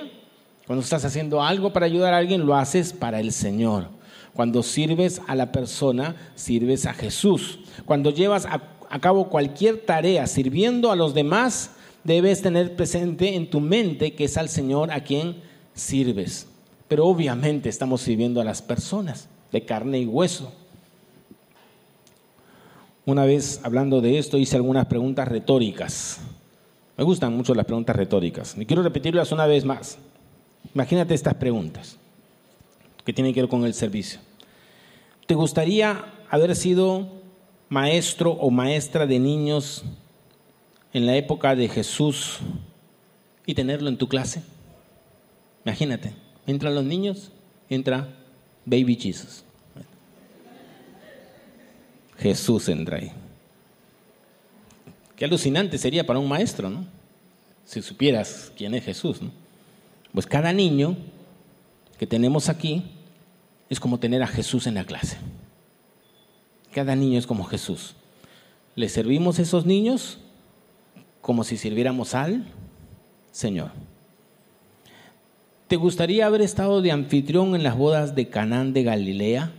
[0.66, 3.90] cuando estás haciendo algo para ayudar a alguien, lo haces para el Señor.
[4.34, 7.60] Cuando sirves a la persona, sirves a Jesús.
[7.86, 11.70] Cuando llevas a, cabo cualquier tarea sirviendo a los demás,
[12.04, 15.36] debes tener presente en tu mente que es al Señor a quien
[15.76, 16.48] sirves.
[16.88, 20.52] Pero obviamente estamos sirviendo a las personas de carne y hueso.
[23.08, 26.20] Una vez hablando de esto hice algunas preguntas retóricas.
[26.98, 28.54] Me gustan mucho las preguntas retóricas.
[28.60, 29.98] Y quiero repetirlas una vez más.
[30.76, 31.98] Imagínate estas preguntas
[33.06, 34.20] que tienen que ver con el servicio.
[35.26, 37.08] ¿Te gustaría haber sido
[37.70, 39.86] maestro o maestra de niños
[40.92, 42.40] en la época de Jesús
[43.46, 44.44] y tenerlo en tu clase?
[45.64, 46.12] Imagínate,
[46.46, 47.32] entran los niños,
[47.70, 48.10] entra
[48.66, 49.46] Baby Jesus.
[52.20, 53.12] Jesús entra ahí.
[55.16, 56.86] Qué alucinante sería para un maestro, ¿no?
[57.66, 59.32] Si supieras quién es Jesús, ¿no?
[60.14, 60.96] Pues cada niño
[61.98, 62.84] que tenemos aquí
[63.70, 65.18] es como tener a Jesús en la clase.
[66.72, 67.96] Cada niño es como Jesús.
[68.76, 70.20] Le servimos a esos niños
[71.22, 72.46] como si sirviéramos al
[73.32, 73.72] Señor.
[75.68, 79.52] ¿Te gustaría haber estado de anfitrión en las bodas de Canaán de Galilea?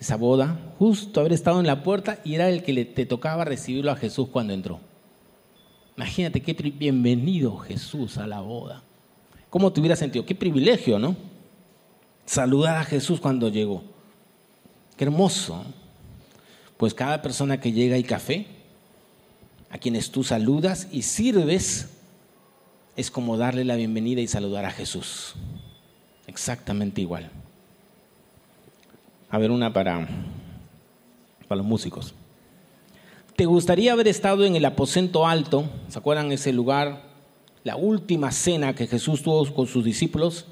[0.00, 3.44] Esa boda, justo haber estado en la puerta y era el que le, te tocaba
[3.44, 4.80] recibirlo a Jesús cuando entró.
[5.96, 8.82] Imagínate qué bienvenido Jesús a la boda.
[9.50, 10.24] ¿Cómo te hubiera sentido?
[10.24, 11.14] Qué privilegio, ¿no?
[12.24, 13.82] Saludar a Jesús cuando llegó.
[14.96, 15.62] Qué hermoso.
[16.78, 18.46] Pues cada persona que llega hay café,
[19.68, 21.90] a quienes tú saludas y sirves,
[22.96, 25.34] es como darle la bienvenida y saludar a Jesús.
[26.26, 27.30] Exactamente igual.
[29.30, 30.08] A ver, una para,
[31.46, 32.14] para los músicos.
[33.36, 35.64] ¿Te gustaría haber estado en el aposento alto?
[35.88, 37.04] ¿Se acuerdan ese lugar?
[37.62, 40.46] La última cena que Jesús tuvo con sus discípulos.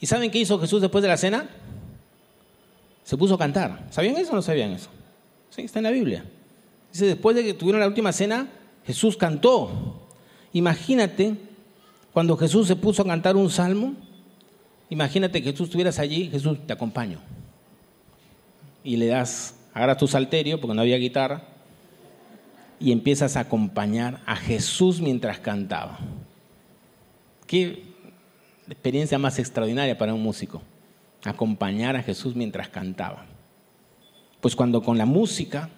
[0.00, 1.48] ¿Y saben qué hizo Jesús después de la cena?
[3.04, 3.86] Se puso a cantar.
[3.90, 4.88] ¿Sabían eso o no sabían eso?
[5.50, 6.24] Sí, está en la Biblia.
[6.92, 8.48] Dice, después de que tuvieron la última cena,
[8.84, 10.08] Jesús cantó.
[10.52, 11.34] Imagínate
[12.12, 13.94] cuando Jesús se puso a cantar un salmo.
[14.88, 17.20] Imagínate que tú estuvieras allí, Jesús, te acompaño.
[18.86, 21.42] Y le das, agarras tu salterio, porque no había guitarra,
[22.78, 25.98] y empiezas a acompañar a Jesús mientras cantaba.
[27.48, 27.82] Qué
[28.68, 30.62] experiencia más extraordinaria para un músico,
[31.24, 33.26] acompañar a Jesús mientras cantaba.
[34.40, 35.68] Pues cuando con la música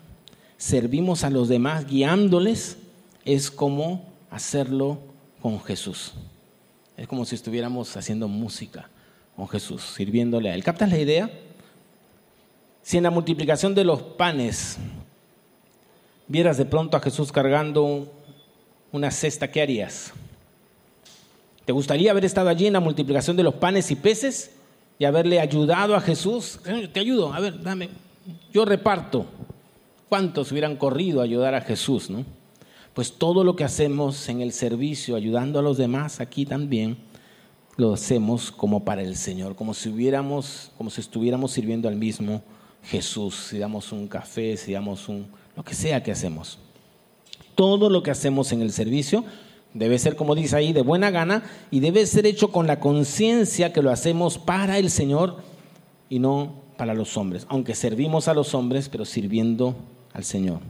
[0.58, 2.76] servimos a los demás guiándoles,
[3.24, 4.98] es como hacerlo
[5.40, 6.12] con Jesús.
[6.98, 8.90] Es como si estuviéramos haciendo música
[9.34, 10.62] con Jesús, sirviéndole a Él.
[10.62, 11.30] ¿Captas la idea?
[12.88, 14.78] Si en la multiplicación de los panes
[16.26, 18.10] vieras de pronto a Jesús cargando
[18.92, 20.14] una cesta, ¿qué harías?
[21.66, 24.52] ¿Te gustaría haber estado allí en la multiplicación de los panes y peces
[24.98, 26.60] y haberle ayudado a Jesús?
[26.90, 27.90] Te ayudo, a ver, dame,
[28.54, 29.26] yo reparto.
[30.08, 32.24] ¿Cuántos hubieran corrido a ayudar a Jesús, no?
[32.94, 36.96] pues todo lo que hacemos en el servicio, ayudando a los demás, aquí también
[37.76, 42.42] lo hacemos como para el Señor, como si hubiéramos, como si estuviéramos sirviendo al mismo
[42.84, 46.58] Jesús, si damos un café, si damos un, lo que sea que hacemos.
[47.54, 49.24] Todo lo que hacemos en el servicio
[49.74, 53.72] debe ser, como dice ahí, de buena gana y debe ser hecho con la conciencia
[53.72, 55.42] que lo hacemos para el Señor
[56.08, 59.74] y no para los hombres, aunque servimos a los hombres, pero sirviendo
[60.14, 60.60] al Señor.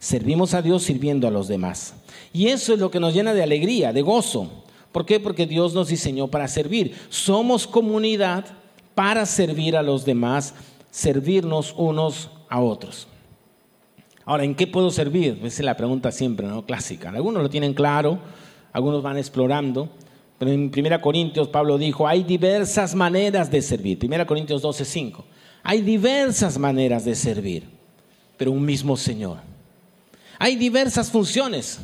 [0.00, 1.94] Servimos a Dios sirviendo a los demás.
[2.32, 4.50] Y eso es lo que nos llena de alegría, de gozo.
[4.92, 5.18] ¿Por qué?
[5.18, 6.94] Porque Dios nos diseñó para servir.
[7.08, 8.44] Somos comunidad
[8.94, 10.54] para servir a los demás,
[10.94, 13.08] servirnos unos a otros.
[14.24, 15.40] Ahora, ¿en qué puedo servir?
[15.42, 16.64] Esa es la pregunta siempre, ¿no?
[16.64, 17.08] Clásica.
[17.08, 18.20] Algunos lo tienen claro,
[18.72, 19.88] algunos van explorando.
[20.38, 23.98] Pero en 1 Corintios Pablo dijo, hay diversas maneras de servir.
[24.00, 25.24] 1 Corintios 12, 5.
[25.64, 27.64] Hay diversas maneras de servir,
[28.36, 29.38] pero un mismo Señor.
[30.38, 31.80] Hay diversas funciones,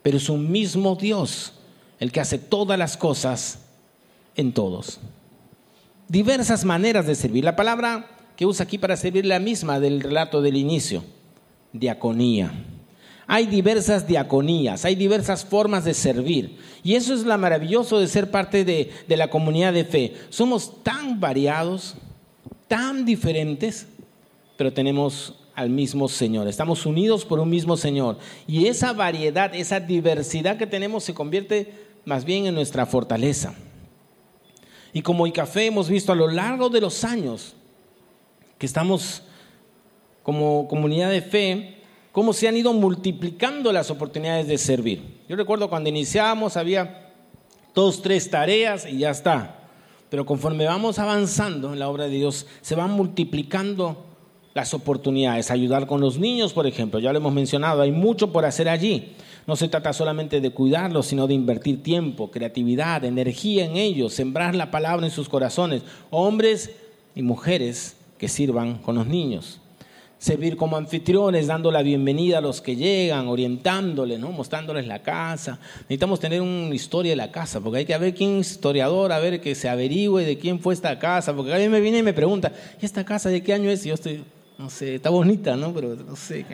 [0.00, 1.54] pero es un mismo Dios
[1.98, 3.58] el que hace todas las cosas
[4.36, 5.00] en todos.
[6.06, 7.42] Diversas maneras de servir.
[7.42, 11.02] La palabra que usa aquí para servir la misma del relato del inicio,
[11.72, 12.52] diaconía.
[13.26, 16.56] Hay diversas diaconías, hay diversas formas de servir.
[16.84, 20.14] Y eso es lo maravilloso de ser parte de, de la comunidad de fe.
[20.28, 21.96] Somos tan variados,
[22.68, 23.88] tan diferentes,
[24.56, 26.46] pero tenemos al mismo Señor.
[26.46, 28.18] Estamos unidos por un mismo Señor.
[28.46, 31.72] Y esa variedad, esa diversidad que tenemos se convierte
[32.04, 33.56] más bien en nuestra fortaleza.
[34.92, 37.56] Y como café hemos visto a lo largo de los años
[38.58, 39.22] que estamos
[40.22, 41.78] como comunidad de fe,
[42.12, 45.22] cómo se han ido multiplicando las oportunidades de servir.
[45.28, 47.12] Yo recuerdo cuando iniciamos había
[47.74, 49.54] dos, tres tareas y ya está.
[50.10, 54.04] Pero conforme vamos avanzando en la obra de Dios, se van multiplicando
[54.54, 58.44] las oportunidades, ayudar con los niños, por ejemplo, ya lo hemos mencionado, hay mucho por
[58.44, 59.12] hacer allí.
[59.46, 64.54] No se trata solamente de cuidarlos, sino de invertir tiempo, creatividad, energía en ellos, sembrar
[64.54, 66.70] la palabra en sus corazones, hombres
[67.14, 69.60] y mujeres que sirvan con los niños.
[70.18, 74.32] servir como anfitriones, dando la bienvenida a los que llegan, orientándoles, ¿no?
[74.32, 75.60] mostrándoles la casa.
[75.82, 79.20] Necesitamos tener una historia de la casa, porque hay que ver quién es historiador, a
[79.20, 82.02] ver que se averigüe de quién fue esta casa, porque a mí me viene y
[82.02, 82.52] me pregunta,
[82.82, 83.86] ¿y esta casa de qué año es?
[83.86, 84.24] Y yo estoy,
[84.58, 85.72] no sé, está bonita, ¿no?
[85.72, 86.44] Pero no sé.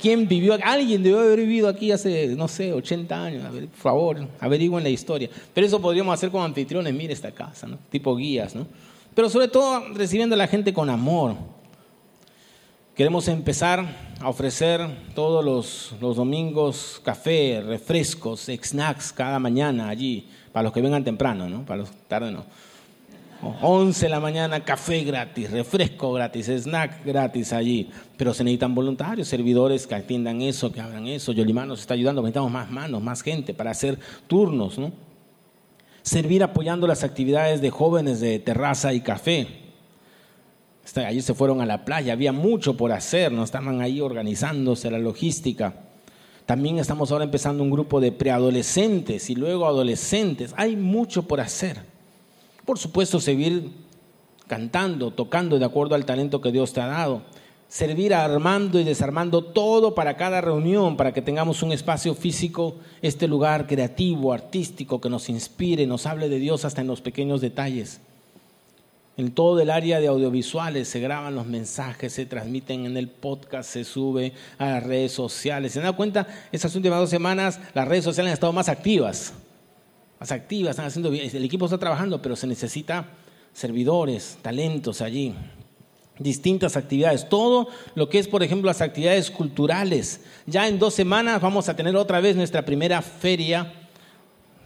[0.00, 0.56] ¿Quién vivió?
[0.64, 3.44] Alguien debió haber vivido aquí hace, no sé, 80 años.
[3.44, 5.28] A ver, por favor, averigüen la historia.
[5.52, 7.78] Pero eso podríamos hacer como anfitriones, mire esta casa, ¿no?
[7.90, 8.66] Tipo guías, ¿no?
[9.16, 11.34] Pero sobre todo recibiendo a la gente con amor
[12.96, 13.84] Queremos empezar
[14.22, 14.80] a ofrecer
[15.14, 21.62] todos los, domingos café, refrescos, snacks cada mañana allí, para los que vengan temprano, ¿no?
[21.66, 22.46] Para los tarde no.
[23.60, 27.90] 11 de la mañana, café gratis, refresco gratis, snack gratis allí.
[28.16, 31.32] Pero se necesitan voluntarios, servidores que atiendan eso, que hagan eso.
[31.32, 34.90] Yolimar nos está ayudando, necesitamos más manos, más gente para hacer turnos, ¿no?
[36.06, 39.66] Servir apoyando las actividades de jóvenes de terraza y café
[40.94, 44.98] Allí se fueron a la playa, había mucho por hacer, no estaban ahí organizándose la
[44.98, 45.74] logística.
[46.46, 50.54] También estamos ahora empezando un grupo de preadolescentes y luego adolescentes.
[50.56, 51.82] Hay mucho por hacer.
[52.64, 53.72] Por supuesto, seguir
[54.46, 57.22] cantando, tocando de acuerdo al talento que Dios te ha dado.
[57.76, 63.28] Servir armando y desarmando todo para cada reunión, para que tengamos un espacio físico, este
[63.28, 68.00] lugar creativo, artístico, que nos inspire, nos hable de Dios hasta en los pequeños detalles.
[69.18, 73.68] En todo el área de audiovisuales se graban los mensajes, se transmiten en el podcast,
[73.68, 75.72] se sube a las redes sociales.
[75.72, 76.26] ¿Se dan cuenta?
[76.52, 79.34] Estas últimas dos semanas las redes sociales han estado más activas.
[80.18, 81.28] Más activas, están haciendo bien.
[81.30, 83.04] El equipo está trabajando, pero se necesita
[83.52, 85.34] servidores, talentos allí.
[86.18, 87.28] Distintas actividades.
[87.28, 90.20] Todo lo que es, por ejemplo, las actividades culturales.
[90.46, 93.72] Ya en dos semanas vamos a tener otra vez nuestra primera feria,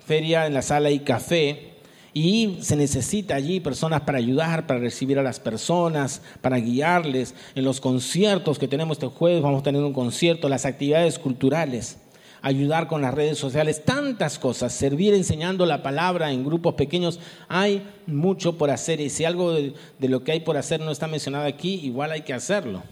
[0.07, 1.71] feria en la sala y café
[2.13, 7.35] y se necesita allí personas para ayudar, para recibir a las personas, para guiarles.
[7.55, 11.99] En los conciertos que tenemos este jueves, vamos a tener un concierto, las actividades culturales,
[12.43, 17.19] ayudar con las redes sociales, tantas cosas, servir enseñando la palabra en grupos pequeños.
[17.49, 21.07] Hay mucho por hacer y si algo de, lo que hay por hacer no está
[21.07, 22.83] mencionado aquí, igual hay que hacerlo.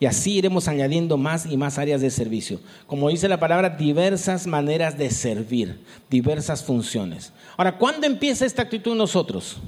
[0.00, 2.60] Y así iremos añadiendo más y más áreas de servicio.
[2.86, 7.32] Como dice la palabra, diversas maneras de servir, diversas funciones.
[7.56, 9.58] Ahora, ¿cuándo empieza esta actitud en nosotros?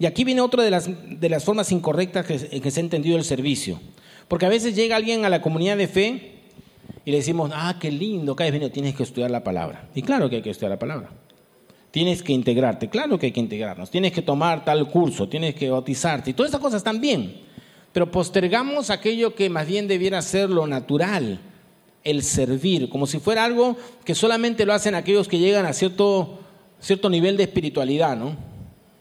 [0.00, 3.16] Y aquí viene otra de las, de las formas incorrectas que, que se ha entendido
[3.16, 3.80] el servicio.
[4.26, 6.37] Porque a veces llega alguien a la comunidad de fe
[7.08, 9.88] y le decimos, ah, qué lindo, que has venido, tienes que estudiar la palabra.
[9.94, 11.08] Y claro que hay que estudiar la palabra.
[11.90, 13.90] Tienes que integrarte, claro que hay que integrarnos.
[13.90, 16.28] Tienes que tomar tal curso, tienes que bautizarte.
[16.28, 17.34] Y todas esas cosas están bien.
[17.94, 21.40] Pero postergamos aquello que más bien debiera ser lo natural,
[22.04, 26.40] el servir, como si fuera algo que solamente lo hacen aquellos que llegan a cierto,
[26.78, 28.36] cierto nivel de espiritualidad, ¿no?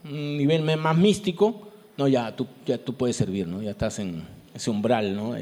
[0.06, 1.67] Un nivel más místico,
[1.98, 3.62] no, ya tú, ya tú puedes servir, ¿no?
[3.62, 4.24] Ya estás en
[4.56, 5.36] ese umbral, ¿no?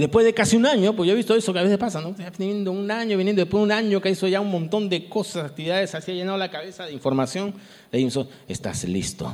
[0.00, 2.14] Después de casi un año, pues yo he visto eso que a veces pasa, ¿no?
[2.38, 5.44] Viniendo un año, viniendo después de un año que hizo ya un montón de cosas,
[5.44, 7.52] actividades, así ha llenado la cabeza de información,
[7.92, 9.30] le digo, estás listo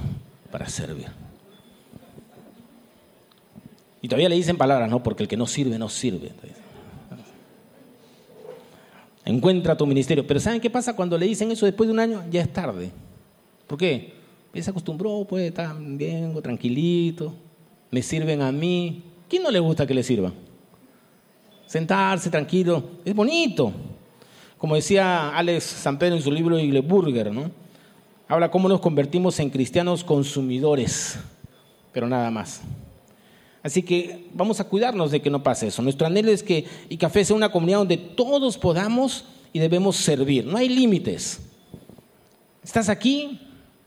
[0.50, 1.06] para servir.
[4.02, 6.32] Y todavía le dicen palabras, no, porque el que no sirve, no sirve.
[9.24, 10.26] Encuentra tu ministerio.
[10.26, 12.24] Pero ¿saben qué pasa cuando le dicen eso después de un año?
[12.28, 12.90] Ya es tarde.
[13.68, 14.14] ¿Por qué?
[14.52, 17.34] Él se acostumbró, pues está bien, tranquilito,
[17.92, 19.04] me sirven a mí.
[19.28, 20.45] ¿Quién no le gusta que le sirvan?
[21.66, 23.72] Sentarse tranquilo, es bonito.
[24.58, 27.50] Como decía Alex Sampero en su libro Burger, ¿no?
[28.28, 31.18] Habla cómo nos convertimos en cristianos consumidores,
[31.92, 32.62] pero nada más.
[33.62, 35.82] Así que vamos a cuidarnos de que no pase eso.
[35.82, 40.46] Nuestro anhelo es que y Café sea una comunidad donde todos podamos y debemos servir.
[40.46, 41.40] No hay límites.
[42.62, 43.40] Estás aquí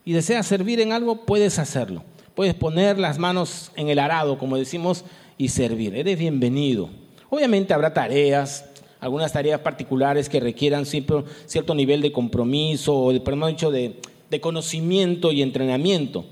[0.05, 2.03] y deseas servir en algo, puedes hacerlo.
[2.35, 5.03] Puedes poner las manos en el arado, como decimos,
[5.37, 5.95] y servir.
[5.95, 6.89] Eres bienvenido.
[7.29, 8.65] Obviamente habrá tareas,
[8.99, 15.31] algunas tareas particulares que requieran cierto nivel de compromiso o de, dicho, de, de conocimiento
[15.31, 16.25] y entrenamiento.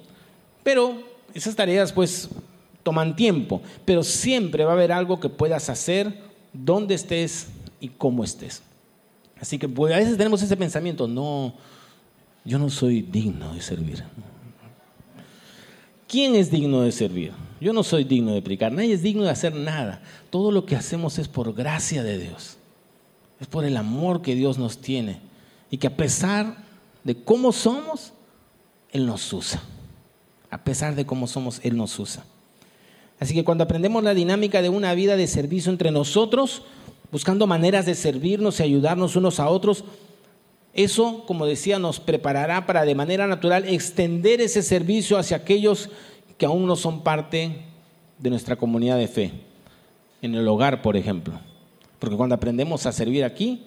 [0.63, 0.95] Pero
[1.33, 2.29] esas tareas, pues,
[2.83, 6.21] toman tiempo, pero siempre va a haber algo que puedas hacer
[6.53, 7.47] donde estés
[7.79, 8.63] y cómo estés.
[9.39, 11.53] Así que pues, a veces tenemos ese pensamiento, no,
[12.43, 14.03] yo no soy digno de servir.
[16.07, 17.33] ¿Quién es digno de servir?
[17.59, 20.01] Yo no soy digno de predicar, nadie es digno de hacer nada.
[20.29, 22.57] Todo lo que hacemos es por gracia de Dios,
[23.39, 25.19] es por el amor que Dios nos tiene
[25.69, 26.57] y que a pesar
[27.03, 28.13] de cómo somos,
[28.91, 29.61] Él nos usa.
[30.49, 32.23] A pesar de cómo somos, Él nos usa.
[33.19, 36.63] Así que cuando aprendemos la dinámica de una vida de servicio entre nosotros,
[37.11, 39.83] buscando maneras de servirnos y ayudarnos unos a otros,
[40.77, 45.89] eso, como decía, nos preparará para de manera natural extender ese servicio hacia aquellos
[46.37, 47.63] que aún no son parte
[48.19, 49.31] de nuestra comunidad de fe.
[50.21, 51.33] En el hogar, por ejemplo.
[51.97, 53.63] Porque cuando aprendemos a servir aquí,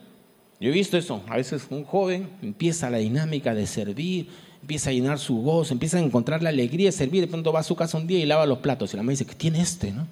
[0.61, 4.29] yo he visto eso, a veces un joven empieza la dinámica de servir,
[4.61, 7.61] empieza a llenar su voz, empieza a encontrar la alegría de servir, de pronto va
[7.61, 9.61] a su casa un día y lava los platos y la mamá dice, ¿qué tiene
[9.61, 9.91] este?
[9.91, 10.07] ¿no?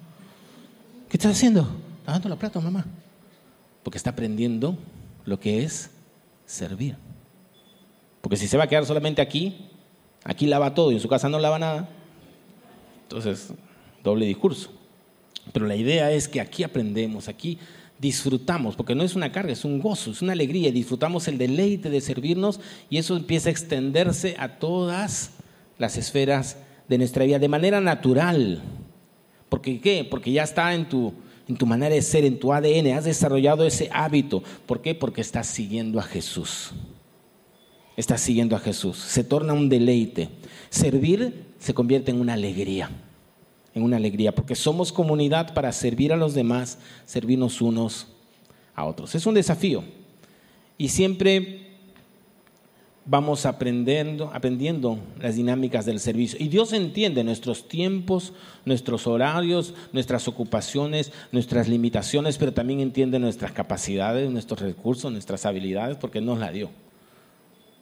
[1.07, 1.65] ¿Qué estás haciendo?
[2.05, 2.85] Lavando los platos, mamá.
[3.83, 4.77] Porque está aprendiendo
[5.23, 5.91] lo que es
[6.49, 6.97] servir.
[8.21, 9.69] Porque si se va a quedar solamente aquí,
[10.23, 11.87] aquí lava todo y en su casa no lava nada,
[13.03, 13.53] entonces
[14.03, 14.71] doble discurso.
[15.53, 17.59] Pero la idea es que aquí aprendemos, aquí
[17.99, 21.89] disfrutamos, porque no es una carga, es un gozo, es una alegría, disfrutamos el deleite
[21.89, 25.31] de servirnos y eso empieza a extenderse a todas
[25.77, 28.61] las esferas de nuestra vida de manera natural.
[29.49, 30.03] ¿Porque qué?
[30.03, 31.13] Porque ya está en tu,
[31.49, 34.41] en tu manera de ser, en tu ADN, has desarrollado ese hábito.
[34.65, 34.95] ¿Por qué?
[34.95, 36.71] Porque estás siguiendo a Jesús.
[37.97, 38.97] Estás siguiendo a Jesús.
[38.97, 40.29] Se torna un deleite.
[40.69, 42.89] Servir se convierte en una alegría
[43.73, 48.07] en una alegría, porque somos comunidad para servir a los demás, servirnos unos
[48.75, 49.15] a otros.
[49.15, 49.83] Es un desafío.
[50.77, 51.68] Y siempre
[53.09, 56.37] vamos aprendiendo, aprendiendo las dinámicas del servicio.
[56.39, 58.33] Y Dios entiende nuestros tiempos,
[58.65, 65.97] nuestros horarios, nuestras ocupaciones, nuestras limitaciones, pero también entiende nuestras capacidades, nuestros recursos, nuestras habilidades,
[65.97, 66.69] porque nos la dio.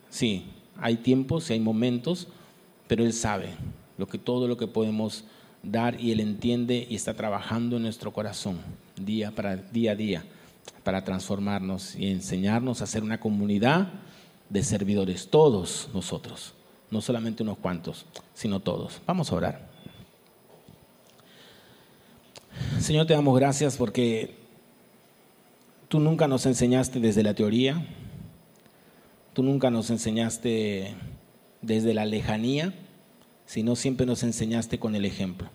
[0.10, 0.46] Sí,
[0.78, 2.30] hay tiempos y hay momentos,
[2.88, 3.50] pero Él sabe
[3.98, 5.26] lo que, todo lo que podemos
[5.62, 8.60] dar y Él entiende y está trabajando en nuestro corazón
[8.96, 10.24] día, para, día a día
[10.86, 13.90] para transformarnos y enseñarnos a ser una comunidad
[14.50, 16.54] de servidores, todos nosotros,
[16.90, 19.02] no solamente unos cuantos, sino todos.
[19.06, 19.68] Vamos a orar.
[22.80, 24.36] Señor, te damos gracias porque
[25.88, 27.86] tú nunca nos enseñaste desde la teoría,
[29.34, 30.96] tú nunca nos enseñaste
[31.62, 32.74] desde la lejanía,
[33.46, 35.50] sino siempre nos enseñaste con el ejemplo.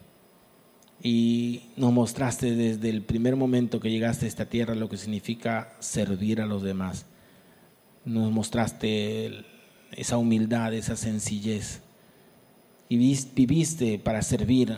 [1.03, 5.75] Y nos mostraste desde el primer momento que llegaste a esta tierra lo que significa
[5.81, 7.07] servir a los demás.
[8.05, 9.45] Nos mostraste
[9.93, 11.81] esa humildad, esa sencillez.
[12.89, 12.97] Y
[13.35, 14.77] viviste para servir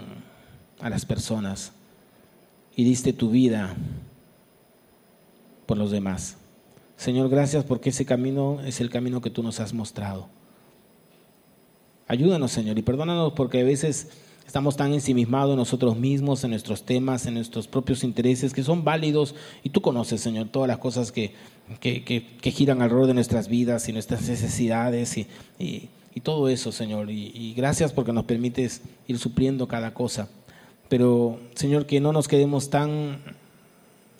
[0.81, 1.72] a las personas.
[2.77, 3.75] Y diste tu vida
[5.66, 6.37] por los demás.
[6.97, 10.29] Señor, gracias porque ese camino es el camino que tú nos has mostrado.
[12.07, 14.11] Ayúdanos, Señor, y perdónanos porque a veces
[14.47, 18.84] estamos tan ensimismados en nosotros mismos, en nuestros temas, en nuestros propios intereses, que son
[18.84, 21.34] válidos, y tú conoces, Señor, todas las cosas que,
[21.80, 25.26] que, giran alrededor de nuestras vidas y nuestras necesidades y,
[25.59, 25.88] y,
[26.22, 27.11] todo eso, Señor.
[27.11, 30.28] Y, gracias porque nos permites ir supliendo cada cosa.
[30.88, 33.18] Pero, Señor, que no nos quedemos tan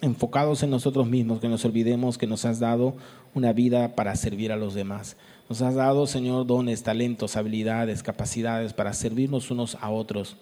[0.01, 2.95] enfocados en nosotros mismos, que nos olvidemos que nos has dado
[3.35, 5.17] una vida para servir a los demás.
[5.49, 10.37] Nos has dado, Señor, dones, talentos, habilidades, capacidades para servirnos unos a otros.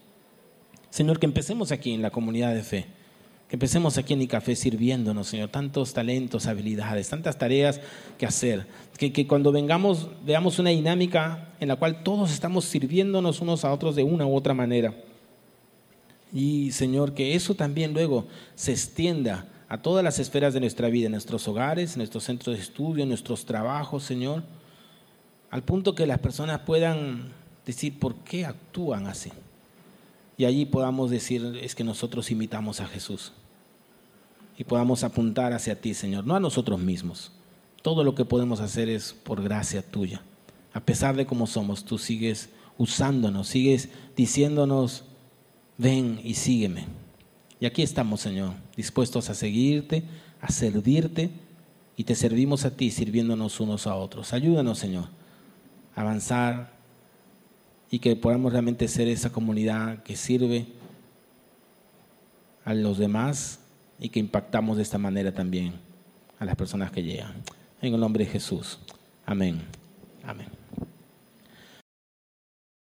[0.90, 2.86] Señor, que empecemos aquí en la comunidad de fe.
[3.48, 5.48] Que empecemos aquí en café sirviéndonos, Señor.
[5.48, 7.80] Tantos talentos, habilidades, tantas tareas
[8.16, 8.66] que hacer.
[8.96, 13.72] Que, que cuando vengamos veamos una dinámica en la cual todos estamos sirviéndonos unos a
[13.72, 14.94] otros de una u otra manera.
[16.32, 21.06] Y, Señor, que eso también luego se extienda a todas las esferas de nuestra vida,
[21.06, 24.44] en nuestros hogares, en nuestros centros de estudio, en nuestros trabajos, Señor
[25.52, 27.30] al punto que las personas puedan
[27.66, 29.30] decir por qué actúan así.
[30.38, 33.32] Y allí podamos decir, es que nosotros imitamos a Jesús.
[34.56, 37.32] Y podamos apuntar hacia ti, Señor, no a nosotros mismos.
[37.82, 40.22] Todo lo que podemos hacer es por gracia tuya.
[40.72, 42.48] A pesar de cómo somos, tú sigues
[42.78, 45.04] usándonos, sigues diciéndonos,
[45.76, 46.86] ven y sígueme.
[47.60, 50.02] Y aquí estamos, Señor, dispuestos a seguirte,
[50.40, 51.30] a servirte,
[51.94, 54.32] y te servimos a ti sirviéndonos unos a otros.
[54.32, 55.20] Ayúdanos, Señor
[55.94, 56.70] avanzar
[57.90, 60.66] y que podamos realmente ser esa comunidad que sirve
[62.64, 63.60] a los demás
[63.98, 65.74] y que impactamos de esta manera también
[66.38, 67.34] a las personas que llegan.
[67.80, 68.78] En el nombre de Jesús.
[69.26, 69.81] Amén.